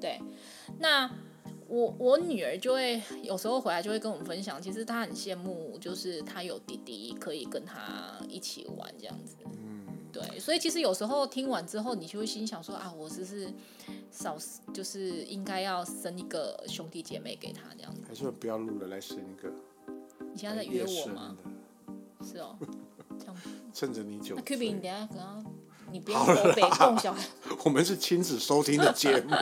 [0.00, 0.20] 对，
[0.78, 1.10] 那
[1.68, 9.36] 我我女儿就会有时候回来就会跟我们分享，其实她很羡慕，就是她有弟弟可以跟她一起玩这样子。
[10.16, 13.52] 对，所以其实有时候听完之后，你就会心想说啊，我是不是
[14.10, 14.36] 少
[14.72, 18.02] 就是应该要生一个兄弟姐妹给他这样子？
[18.08, 19.50] 还是不要录了，来生一个？
[20.32, 21.36] 你现在在约我吗？
[22.22, 22.56] 是哦，
[23.18, 23.36] 这样
[23.72, 24.34] 趁着你久。
[24.36, 25.44] 那 Q B，你等下可能
[25.92, 27.24] 你不要说北共小孩。
[27.64, 29.34] 我们是亲子收听的节目。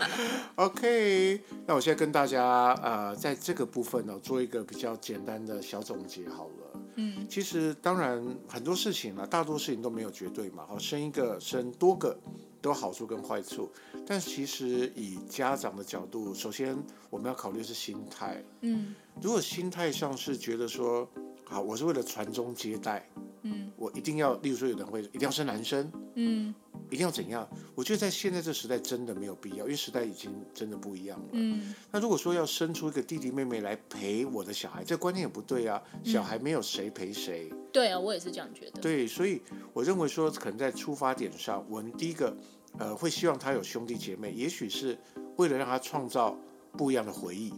[0.56, 6.71] OK，那我现在跟大家呃，在这个部分呢，做一个比较简单的小总结好了。
[6.96, 10.64] 嗯，其实当然很多事情呢，大多事情都没有绝对嘛。
[10.66, 12.16] 好，生一个生多个
[12.60, 13.70] 都有好处跟坏处，
[14.06, 16.76] 但其实以家长的角度，首先
[17.10, 18.42] 我们要考虑的是心态。
[18.60, 21.08] 嗯，如果心态上是觉得说，
[21.44, 23.08] 好，我是为了传宗接代，
[23.42, 26.54] 嗯，我一定要，例如说有人会一定要生男生，嗯。
[26.92, 27.48] 一定要怎样？
[27.74, 31.28] 我觉得在现在这时代真的没有必要，因为时代已经真的不一样了。
[31.32, 35.82] 嗯，那如果说要生出一个弟弟妹妹来陪我的小孩，这观念也不对啊。
[36.04, 37.48] 小孩没有谁陪谁。
[37.50, 37.58] 嗯。
[37.72, 38.80] 对啊，我也是这样觉得。
[38.82, 39.40] 对，所以
[39.72, 42.36] 我认为说，可能在出发点上，我们第一个，
[42.78, 44.98] 呃，会希望他有兄弟姐妹，也许是
[45.36, 46.38] 为了让他创造
[46.76, 47.54] 不一样的回忆，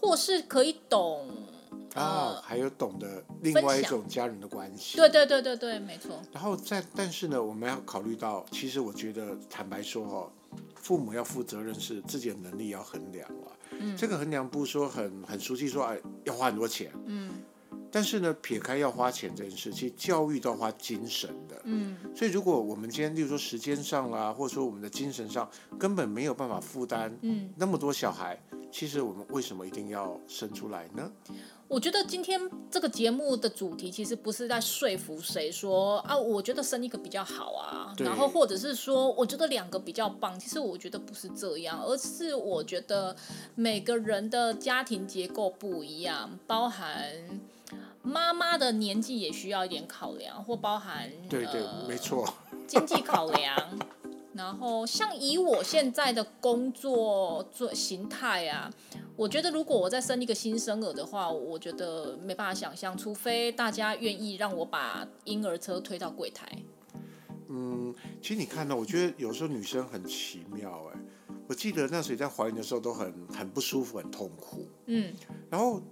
[0.00, 1.28] 或是可以懂。
[1.94, 6.20] 啊、哦，还有懂得另外一种家人的关系，对对对对对，没错。
[6.32, 10.32] 然后再，但是呢，我们要考虑到，其实我觉得，坦白说哦，
[10.74, 13.56] 父母要负责任是自己的能力要衡量了。
[13.78, 16.92] 嗯，这个衡量不是说很很熟悉说哎要花很多钱。
[17.06, 17.30] 嗯。
[17.92, 21.60] 但是呢，撇开要花钱这件事，其实教育都要花精神的。
[21.64, 31.10] 嗯，所以如果我们今天，例如说时间上啦，或者说我们的精神上，根本没有办法负担，嗯，那么多小孩，嗯，其实我们为什么一定要生出来呢？
[31.70, 40.36] 我觉得今天这个节目的主题其实不是在说服谁说啊，我觉得生一个比较好啊，然后或者是说我觉得两个比较棒。
[40.38, 43.14] 其实我觉得不是这样，而是我觉得
[43.54, 47.40] 每个人的家庭结构不一样，包含。
[48.02, 52.26] 妈妈的年纪也需要一点考量，或包含对对，呃、没错，
[52.66, 53.78] 经济考量。
[54.32, 58.72] 然后像以我现在的工作做形态啊，
[59.20, 66.50] 我觉得如果我再生一个新生儿的话，我觉得没办法想象，除非大家愿意让我把婴儿车推到柜台。
[67.48, 71.00] 嗯，其实你看到，我觉得有时候女生很奇妙哎。
[71.46, 74.66] 我记得那时候在怀孕的时候都很很不舒服，很痛苦。
[74.86, 75.12] 嗯，
[75.50, 75.82] 然后。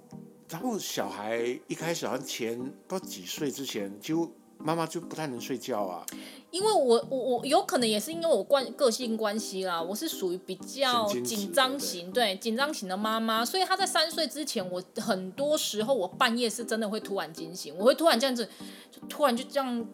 [0.50, 6.04] 然后小孩一开始好像前不知道几岁之前，就妈妈就不太能睡觉啊。
[6.50, 18.48] 因为我我我有可能也是因为我关个性关系啦，我是属于比较紧张型，对，紧张型的妈妈，所以她在三岁之前，我很多时候我半夜是真的会突然惊醒，我会突然这样子，
[18.90, 19.86] 就突然就这样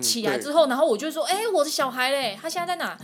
[0.00, 2.98] 起来之后，嗯、然后我就说，哎，我的小孩嘞，他现在在哪？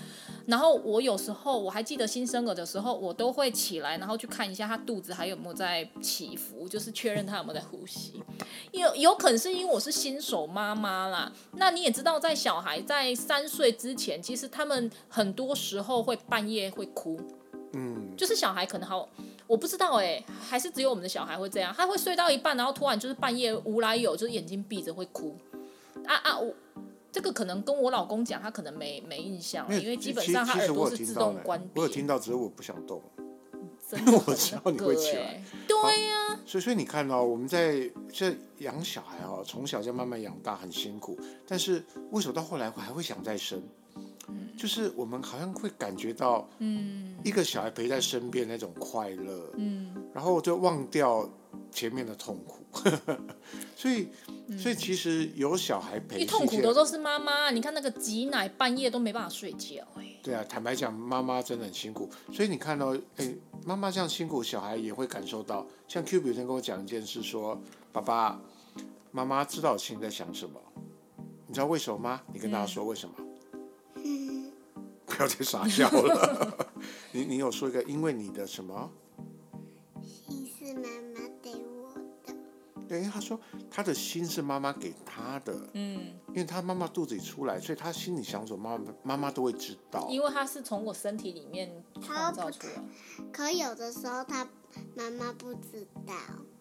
[0.46, 8.22] 然后我有时候我还记得新生儿的时候，我都会起来，然后去看一下他肚子还有没有在起伏，就是确认他有没有在呼吸。
[8.72, 11.32] 有有可能是因为我是新手妈妈啦。
[11.52, 17.18] 那你也知道，在小孩在三岁之前，其实他们很多时候会半夜会哭。
[17.72, 19.08] 嗯，就是小孩可能好，
[19.46, 25.36] 我不知道哎，还是只有我们的小孩会这样，他会睡到一半，然后突然就是半夜无来由，就是眼睛闭着会哭。
[26.04, 26.54] 啊啊我。
[27.14, 31.78] 这个可能跟我老公讲，他可能没没印象，因为基本上他耳朵是自动关闭。
[31.78, 33.00] 我有听到，只是我不想动，
[33.96, 35.40] 因为我知道你会起来。
[35.68, 41.16] 对呀、啊，所以所以你看到、哦、我们在这养小孩哦，从小就慢慢养大，很辛苦。
[41.46, 43.62] 但是为什么到后来我还会想再生？
[44.26, 51.30] 嗯、就是我们好像会感觉到，嗯，一个小孩陪在身边那种快乐，嗯，然后就忘掉
[51.74, 52.64] 前面的痛苦。
[53.76, 54.08] 所以，
[54.58, 57.50] 所以其实有小孩陪，一痛苦的都是妈妈。
[57.50, 59.86] 你看那个挤奶，半夜都没办法睡觉。
[60.22, 62.08] 对啊，坦白讲，妈妈真的很辛苦。
[62.32, 63.34] 所以你看到，哎，
[63.66, 65.66] 妈妈这样辛苦，小孩也会感受到。
[65.86, 67.60] 像 Q 有一天跟我讲一件事，说
[67.92, 68.40] ：“爸爸，
[69.10, 70.58] 妈妈知道我心里在想什么。
[71.46, 72.22] 你知道为什么吗？
[72.32, 73.14] 你跟大家说为什么？
[73.96, 74.50] 嗯、
[75.06, 76.72] 不要再傻笑了。
[77.12, 78.90] 你你有说一个，因为你的什么？”
[82.90, 83.38] 因为他说
[83.70, 90.06] 他的心是妈妈给他的，嗯，因为他妈妈肚子里出来，所以他心里想什么，妈妈妈都会知道。
[90.10, 92.72] 因为他是从我身体里面创造出来。
[93.32, 94.46] 可有的时候他
[94.94, 96.14] 妈妈不知道。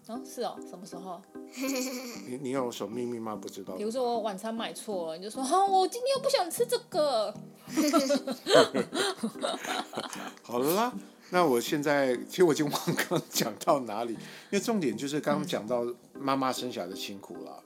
[0.08, 1.22] 哦，是哦，什么时候？
[2.28, 3.36] 你你有什么秘密吗？
[3.36, 3.74] 不知道。
[3.76, 7.34] 比如说我晚餐买错了，你就说哦，我今天又不想吃这个。
[10.44, 10.94] 好了啦。
[11.34, 14.20] 那我现在其实我已经忘刚讲到哪里，因
[14.52, 17.64] 为重点就是刚刚讲到妈妈生小孩的辛苦了，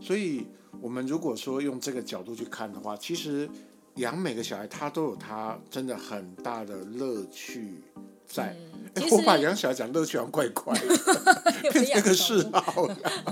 [0.00, 0.44] 所以
[0.80, 3.48] 我们如果说用这个角度去看的话，其实
[3.94, 7.74] 养每个小孩他都有他真的很大的乐趣
[8.26, 8.56] 在。
[8.94, 10.86] 哎，我把养小孩讲乐趣好像怪怪的，
[11.72, 12.88] 变成个嗜好。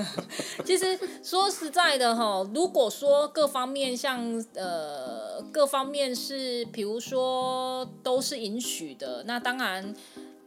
[0.67, 9.95] 其实说实在的哈，如果说各方面像呃各方面是，比如说都是允许的，那当然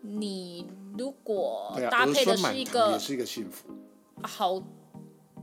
[0.01, 3.69] 你如果搭配的是一个也是一个幸福
[4.21, 4.61] 好，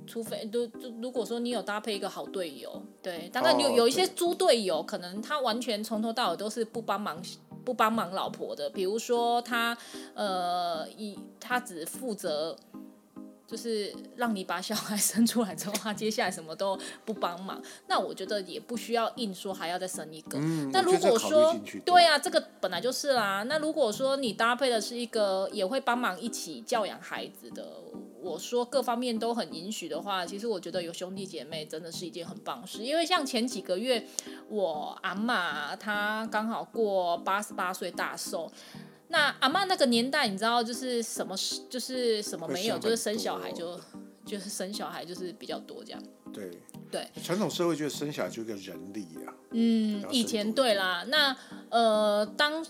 [0.07, 0.69] 除非都
[1.01, 7.23] 如果说你有搭配一个好队友，对，当然有有一些猪队友，可能他完全从头到尾都是不帮忙。
[7.65, 9.77] 不帮忙老婆的，比如说他，
[10.15, 12.57] 呃，一他只负责，
[13.53, 17.61] 就是让你把小孩生出来之后，他接下来什么都不帮忙。
[17.87, 20.39] 那我觉得也不需要硬说还要再生一个。
[20.39, 23.43] 嗯，那如果说，对呀、啊，这个本来就是啦。
[23.43, 27.83] 那如果说你搭配的是一个也会帮忙一起教养孩子的。
[28.25, 32.85] 我说各方面都很允许的话，其实我觉得有兄弟姐妹真的是一件很棒事。
[32.85, 34.07] 因为像前几个月，
[34.49, 38.49] 我阿嬷她刚好过八十八岁大寿，
[39.13, 41.37] 那阿嬷那个年代，你知道就是什么，
[41.71, 43.79] 就是什么没有，就是生小孩就
[44.27, 46.03] 就是生小孩就是比较多这样。
[46.33, 46.51] 对
[46.91, 49.33] 对，传统社会觉得生小孩就一个人力啊。
[49.53, 51.37] 嗯，以前对啦，那
[51.71, 52.67] 呃当。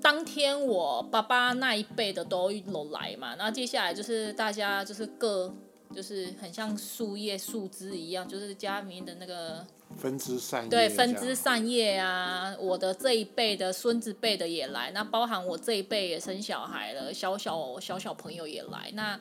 [0.00, 5.54] 当天我爸爸那一辈的都有来嘛，然后接下来就是大家就是各
[5.94, 18.90] 就是很像树叶树枝一样，就是家里面的那个分枝散叶，对，分枝散叶啊，我的这一辈的孙子辈的也来，那包含我这一辈也生小孩了，小小小小朋友也来。
[18.94, 19.18] 那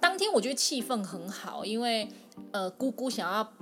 [0.00, 2.08] 当天我觉得气氛很好，因为
[2.52, 3.52] 呃姑姑想要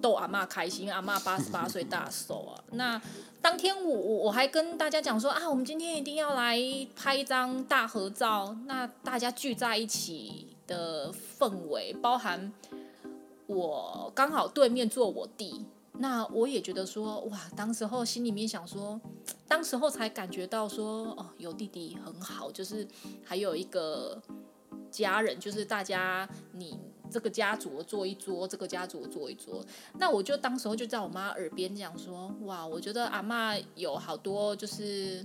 [0.00, 2.64] 逗阿妈开心，阿妈八十八岁大寿啊。
[2.72, 3.00] 那
[3.42, 6.58] 当天我我我还跟大家讲说啊，我们今天一定要来
[6.96, 12.52] 拍一张大合照，那大家聚在一起的氛围，包含
[13.46, 15.66] 我刚好对面坐我弟。
[16.02, 18.98] 那我也觉得说，哇，当时候心里面想说，
[19.46, 22.88] 当时候才感觉到说，哦，有弟弟很好，就是
[23.22, 24.18] 还有一个
[24.90, 29.62] 家人，就是大家你这个家族坐一桌，这个家族坐一桌。
[29.98, 35.22] 那我就当时候就在我妈耳边讲说，哇，我觉得阿嬷有好多就是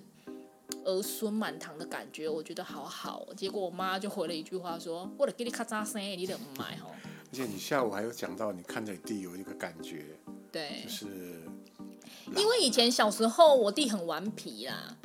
[0.84, 3.26] 儿孙满堂的感觉，我觉得好好。
[3.38, 6.90] 结果我妈就回了一句话说，我得给你咔嚓声，你得买吼。
[7.32, 10.20] 而且你下午还有讲到，你看着你弟有一个感觉。
[10.56, 11.06] 对，就是
[12.38, 14.96] 因为以前小时候我弟很顽皮啦，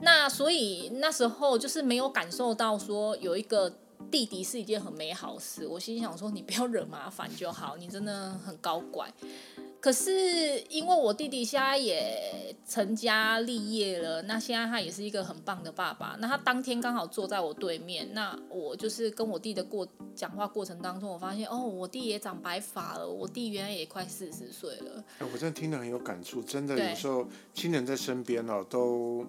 [0.00, 3.78] 那所以那时候就是没有感受到说有一个
[4.10, 5.66] 弟弟是一件很美好事。
[5.66, 9.12] 我心想说，你不要惹麻烦就好，你真的很高乖。
[9.80, 16.16] 可是因为我弟弟现在也成家立业了，那现在他也是一个很棒的爸爸。
[16.18, 25.04] 那他当天刚好坐在我对面，那我就是跟我弟的过讲话过程当中，我发现哦，我弟也长白发了，我弟原来也快四十岁了。
[25.20, 29.24] 哎我真的听得很有感触，真的有时候亲人在身边哦，都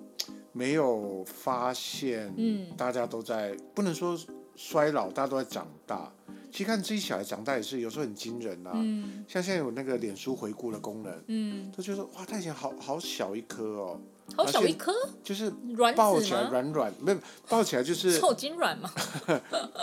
[0.51, 4.17] 没有发现，嗯，大家都在不能说
[4.61, 6.11] 衰老，大家都在长大。
[6.51, 14.01] 其实看自己小孩长大也是有时候很惊人啊，嗯、像现在有那个脸书回顾的功能，嗯，都觉得哇，他以前好好小一颗哦，
[14.35, 18.91] 好小一颗，就是软抱起来软软，没有抱起来就是 臭精软嘛，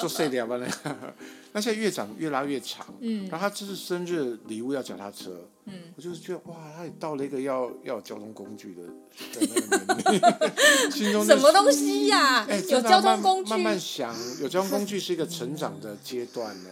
[0.00, 0.96] 做碎掉吧那个。
[1.52, 12.46] 那现在越长越拉越长，嗯，然后他这是生日礼物要脚踏车，嗯，我就是觉得哇，他也到了一个要要有交通工具的的那个年龄， 心中、什么东西呀、啊？
[12.50, 16.70] 欸、有交通工具，慢慢想，有交通工具是一个成长的阶段呢，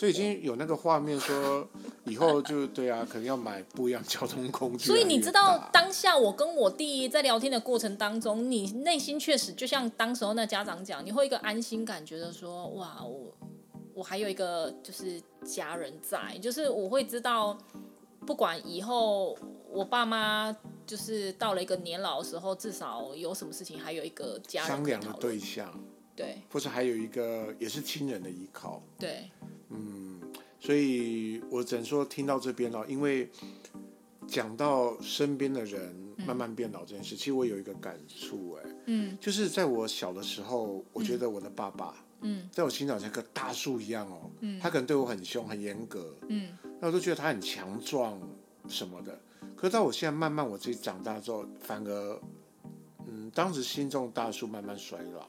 [0.00, 1.68] 就已经有那个画面说
[2.04, 4.86] 以后就对啊，可能要买不一样交通工具。
[4.86, 13.34] 所以你知道当下我跟我弟在聊天的过程当中，你内心确实就像当时候那家长讲，你会一个安心感觉的说哇我。
[13.92, 17.58] 我还有一个就是家人在，就是我会知道，
[18.24, 19.36] 不管以后
[19.68, 25.78] 我爸妈就是到了一个年老的时候，至少有什么事情还有一个家人商量的对象，
[26.16, 29.28] 对，或者还有一个也是亲人的依靠，对，
[29.70, 30.20] 嗯，
[30.58, 33.30] 所以我只能说听到这边了，因为
[34.26, 35.94] 讲到身边的人
[36.26, 41.94] 慢慢变老这件事，嗯、其实我有一个感触，哎，嗯，就是在我小的时候，我觉得我的爸爸。
[42.22, 48.20] 嗯，在我心里像棵大树一样哦，嗯，他可能对我很凶、很严格，嗯，那我都觉得他很强壮
[48.68, 49.18] 什么的。
[49.56, 52.20] 可是到我现在慢慢我自己长大之后，反而，
[53.06, 55.26] 嗯，当时心中的大树慢慢衰老。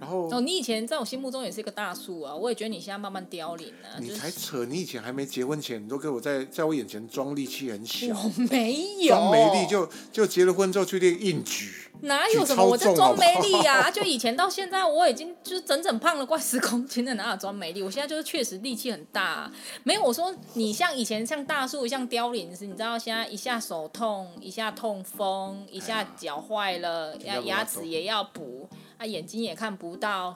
[0.00, 4.00] 然后哦，你以前在我心目中也是一个大树啊，我也觉得你现在慢慢凋零了。
[4.00, 4.64] 你才扯！
[4.64, 13.90] 你以前还没结婚前，你都给我在在我眼前装力气很小，我没有装没力，就就结了婚之后去练硬举，哪有什么我在装没力呀？
[13.90, 17.82] 就以前到现在，我已经就是整整胖了快十公斤了，哪有装没力？
[17.82, 19.52] 我现在就是确实力气很大啊，
[19.84, 28.68] 没有我说你像以前像大树像凋零时，你知道现在一下手痛，一下痛风，一下脚坏了，牙牙齿也要补。
[29.02, 30.32] 他眼睛也看不到，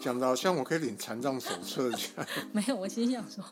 [0.00, 2.26] 讲到像我可以领残障手册一样。
[2.54, 3.44] 没有，我心想说，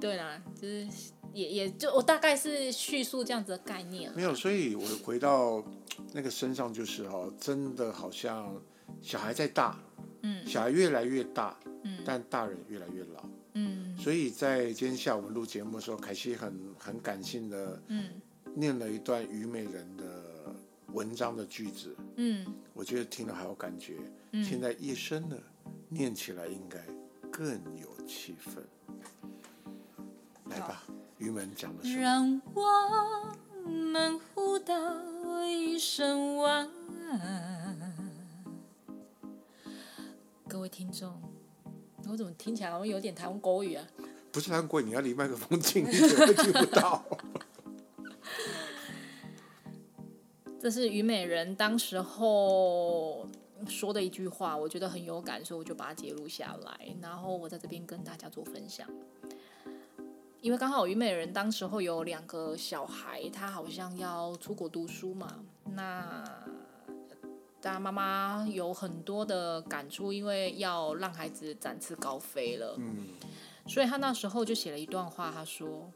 [0.00, 0.84] 对啦，就是
[1.32, 4.12] 也也就我大概是叙述这样子的概念。
[4.12, 5.62] 没有，所以我回到
[6.12, 8.60] 那个身上就是哈，真的好像
[9.00, 9.78] 小孩在大，
[10.22, 18.20] 嗯，小孩越来越大，嗯，但大人越来越老，嗯，所以在今天下午录节目的时候，凯西很很感性的，嗯，
[18.56, 20.23] 念了一段虞美人的。
[20.94, 23.98] 文章的句子，嗯，我觉得听了还有感觉。
[24.30, 25.36] 嗯，现在夜深了，
[25.88, 26.78] 念起来应该
[27.30, 28.62] 更有气氛。
[30.48, 30.84] 来吧，
[31.18, 32.00] 虞美人讲的是。
[32.00, 34.74] 让我们互道
[35.44, 36.70] 一声晚
[37.10, 37.92] 安。
[40.46, 41.20] 各位听众，
[42.08, 43.84] 我怎么听起来好像有点台湾国语啊？
[44.30, 47.04] 不是台湾国语，你要离麦克风近一点，会听不到。
[50.64, 53.28] 这是虞美人当时候
[53.68, 58.88] 说的一句话，我觉得很有感，所以我就把它记录下来，然后我在这边跟大家做分享。
[60.40, 65.44] 因为刚好虞美人当时候有两个小孩，她好像要出国读书嘛，
[65.74, 66.24] 那
[67.60, 73.08] 大家妈妈有很多的感触，因为要让孩子展翅高飞了，嗯，
[73.66, 75.92] 所以她那时候就写了一段话，她说：“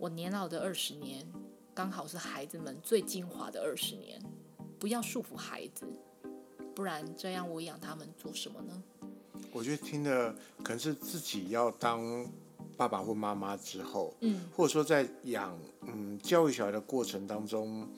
[0.00, 1.30] 我年老的二十年，
[1.74, 4.20] 刚好是孩子们最精华的二十年，
[4.78, 5.86] 不要束缚孩子，
[6.74, 8.82] 不然这样我养他们做什么呢？
[9.52, 12.26] 我觉得听的可能是自己要当
[12.76, 17.88] 爸爸或妈妈之后，嗯，或者说在养嗯教育小孩的过程当中，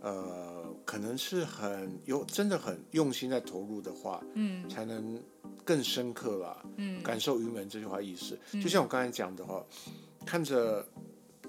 [0.00, 5.20] 呃，可能是很有真的很用心在投入的话，嗯，才能
[5.64, 8.38] 更深刻吧，嗯，感受“于门”这句话意思。
[8.52, 9.64] 嗯，就像我刚才讲的话，
[10.24, 10.86] 看着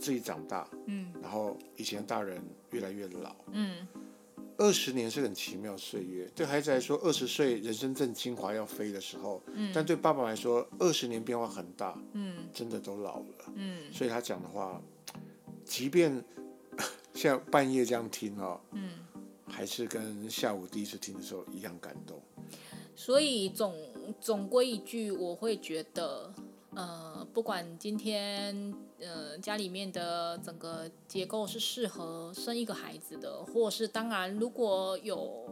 [0.04, 3.88] 自己长大，嗯，然后以前大人越来越老，嗯。
[4.56, 13.26] 二十年是很奇妙岁月，对孩子来说，二十岁人生正精华要飞的时候，嗯，但对爸爸来说，二十年变化很大，嗯，真的都老了，
[13.56, 14.80] 嗯，所以他讲的话，
[15.66, 16.24] 即便
[17.16, 18.91] 像半夜这样听哦，嗯，
[19.47, 22.22] 还是跟下午第一次听的时候一样感动。
[22.95, 23.74] 所以总
[24.22, 26.32] 总归一句，我会觉得。
[26.76, 35.46] 呃，不管今天呃家里面的整个结构是适合生一个孩子的，或是当然如果有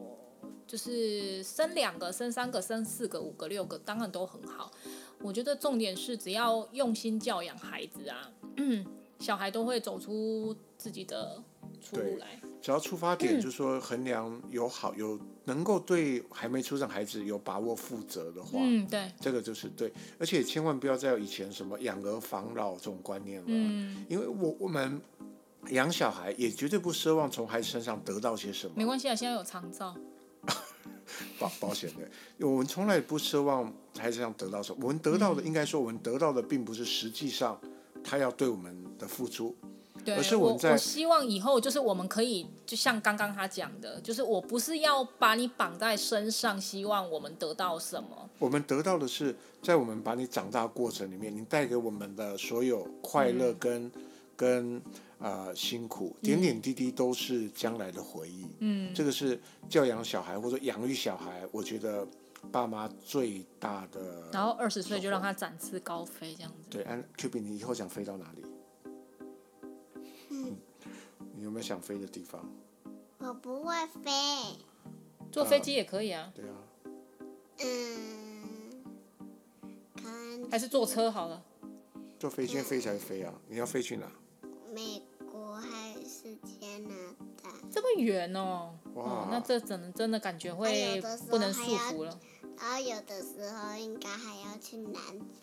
[0.65, 4.71] 就是生两个、生三个、生四个、五个、六个，当然都很好。
[5.19, 8.85] 我觉得重点是只要用心教养孩子啊，嗯，
[9.19, 11.43] 小孩都会走出自己的
[11.79, 12.41] 出路来。
[12.61, 25.01] 只要出发点就是说衡量有好有能够对还没出生孩子有把握负责的话，嗯，对，这个就是对，而且千万不要再有以前什么养儿防老这种观念了，嗯，因为我我们
[25.69, 29.95] 养小孩也绝对不奢望从孩子身上得到些什么，没关系啊，现在有长照，
[31.39, 37.59] 保保险的，我们从来不奢望孩子身上得到什么，我们得到的、嗯、应该说我们得到的并不是实际上
[38.03, 39.55] 他要对我们的付出。
[40.03, 48.29] 对，而是我，我，我希望以后就是我们可以，就像刚刚他讲的，就是我不是要把你绑在身上，希望我们得到什么。
[48.39, 53.91] 我们得到的是，在我们把你长大过程里面，你带给我们的所有快乐跟、嗯、
[54.35, 54.81] 跟
[55.19, 58.47] 呃辛苦，点点滴滴都是将来的回忆。
[58.59, 59.39] 嗯，这个是
[59.69, 62.07] 教养小孩或者养育小孩，我觉得
[62.51, 64.23] 爸妈最大的。
[64.31, 66.69] 然后二十岁就让他展翅高飞，这样子。
[66.71, 68.43] 对，安 Q B，你以后想飞到哪里？
[71.41, 72.39] 你有没有想飞的地方？
[73.17, 73.73] 我不会
[74.03, 74.11] 飞，
[75.31, 76.31] 坐飞机也可以啊。
[76.35, 76.53] 对啊。
[80.05, 81.43] 嗯，还是坐车好了。
[82.19, 83.33] 坐飞机飞才飞啊！
[83.47, 84.05] 你要飞去哪？
[84.71, 86.93] 美国还是加拿
[87.41, 87.49] 大？
[87.71, 88.77] 这么远哦。
[88.93, 89.27] 哇、哦。
[89.31, 92.19] 那这真的真的感觉会不能束缚了。
[92.61, 94.93] 然后有的时候应该还要去南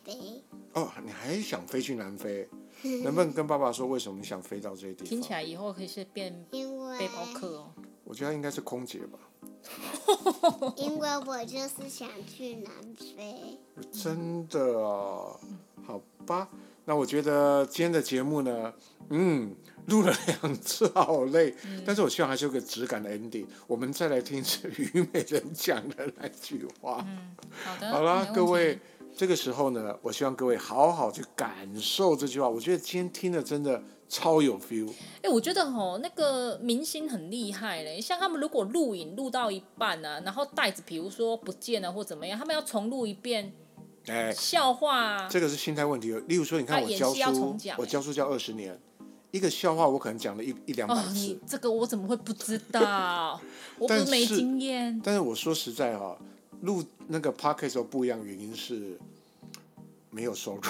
[0.04, 0.42] 非。
[0.74, 2.48] 哦，你还想飞去南非？
[3.02, 5.08] 能不能跟爸爸说为什么你想飞到这些地方？
[5.08, 6.64] 听起来以后可以是变背
[7.08, 7.72] 包客哦。
[8.04, 9.18] 我觉得应该是空姐吧。
[10.76, 13.58] 因为我就是想去南非。
[13.92, 15.38] 真的哦，
[15.84, 16.48] 好吧。
[16.88, 18.72] 那我觉得今天的节目呢，
[19.10, 19.54] 嗯，
[19.88, 21.54] 录了两次，好累。
[21.66, 23.44] 嗯、但是我希望还是有个质感的 ending。
[23.66, 27.04] 我们再来听一次 虞美人讲的那句话。
[27.06, 27.92] 嗯，好的。
[27.92, 28.78] 好了，各位。
[29.14, 32.48] 这个时候呢，我希望各位好好去感受这句话。
[32.48, 34.88] 我觉得今天听的真的超有 feel。
[35.22, 38.00] 哎，我觉得哦，那个明星很厉害嘞。
[38.00, 43.52] 像他们如果录影录到一半呢、啊，然后袋子比如说不见了或怎么样，他们要重录一遍。
[44.10, 45.26] 哎，笑话。
[45.28, 46.12] 这个是心态问题。
[46.26, 48.78] 例如说，你看我教书，我教书教二十年，
[49.30, 51.00] 一个笑话我可能讲了一一两百次。
[51.00, 53.40] 哦、你这个我怎么会不知道？
[53.78, 55.00] 我不是没经验。
[55.04, 56.16] 但是我说实在哈。
[56.62, 58.98] 录那个 podcast 时候不一样，原因是
[60.10, 60.60] 没有收入，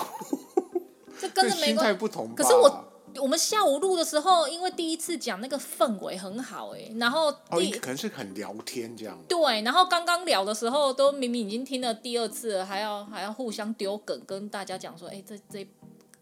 [1.18, 2.34] 这跟着心态不同。
[2.34, 2.84] 可是我
[3.16, 9.18] 我们下午录的时候，因为第一次讲那个氛围很好哎，然后哦，可能是很聊天这样。
[9.28, 15.68] 对，然后刚刚聊的时候，都明明已经听了第二次了，还要还要互相丢梗，跟大家讲说，哎，这这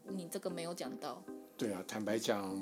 [0.08, 1.22] 你这个没有讲到。
[1.56, 2.56] 对啊，坦白讲。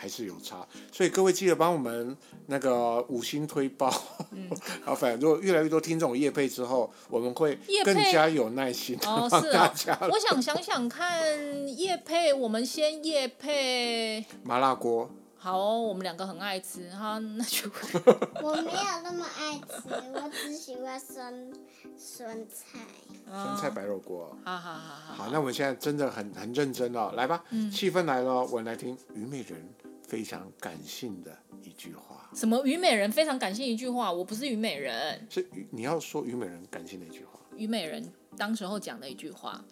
[0.00, 3.92] 还是有差，所以各位记得帮我们那个五星推爆。
[4.30, 4.48] 嗯，
[4.82, 9.92] 好，反正如果越来越多听众叶配之后，我们会更加有耐心帮大家。
[9.92, 10.08] 哦，是哦。
[10.10, 11.28] 我想想想看，
[11.76, 15.10] 叶配，我们先叶配麻辣锅。
[15.42, 17.70] 好哦，我们两个很爱吃哈，那就
[18.42, 21.50] 我没有那么爱吃，我只喜欢酸
[21.96, 22.78] 酸菜。
[23.26, 24.36] 酸菜白肉锅。
[24.44, 25.14] 好好好好。
[25.14, 29.66] 好，那我们现在真的很很认真了，来吧，嗯、气氛来了，我们来听虞美人
[30.10, 32.28] 非常感性的一句话。
[32.34, 34.12] 什么虞美人非常感性一句话？
[34.12, 35.24] 我不是虞美人。
[35.30, 37.38] 是你要说虞美人感性的一句话。
[37.56, 39.64] 虞美人当时候讲的一句话，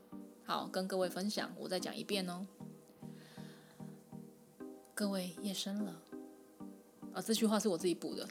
[0.44, 2.46] 好，跟各位分享，我再讲一遍哦。
[4.94, 6.00] 各位，夜深了。
[7.12, 8.28] 啊，这句话是我自己补的。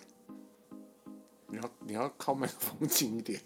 [1.50, 3.42] 你要你要靠麦克风近一点，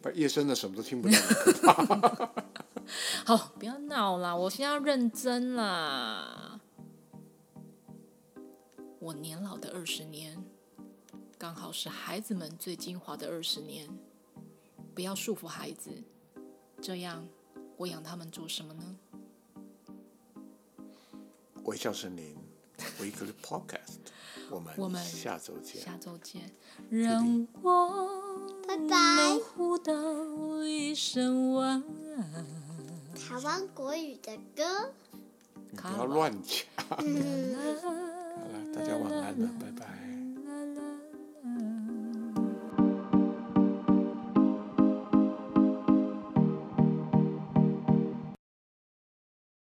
[0.00, 2.34] 不然夜深了什么都听不到。
[3.26, 6.60] 好，不要闹啦，我现在要认真啦。
[9.04, 10.42] 我年老的二十年，
[11.36, 13.86] 刚好是孩子们最精华的二十年。
[14.94, 15.90] 不要束缚孩子，
[16.80, 17.28] 这样
[17.76, 18.96] 我养他们做什么呢？
[21.64, 22.34] 微笑森林
[22.98, 23.98] ，Weekly Podcast，
[24.48, 25.82] 我们下周见。
[25.82, 26.50] 下周见。
[26.88, 31.84] 让我们互道一声晚
[32.16, 32.46] 安。
[33.14, 34.94] 台湾国语的歌。
[35.70, 36.64] 你不要乱讲。
[38.74, 40.03] 大家晚安了，拜拜。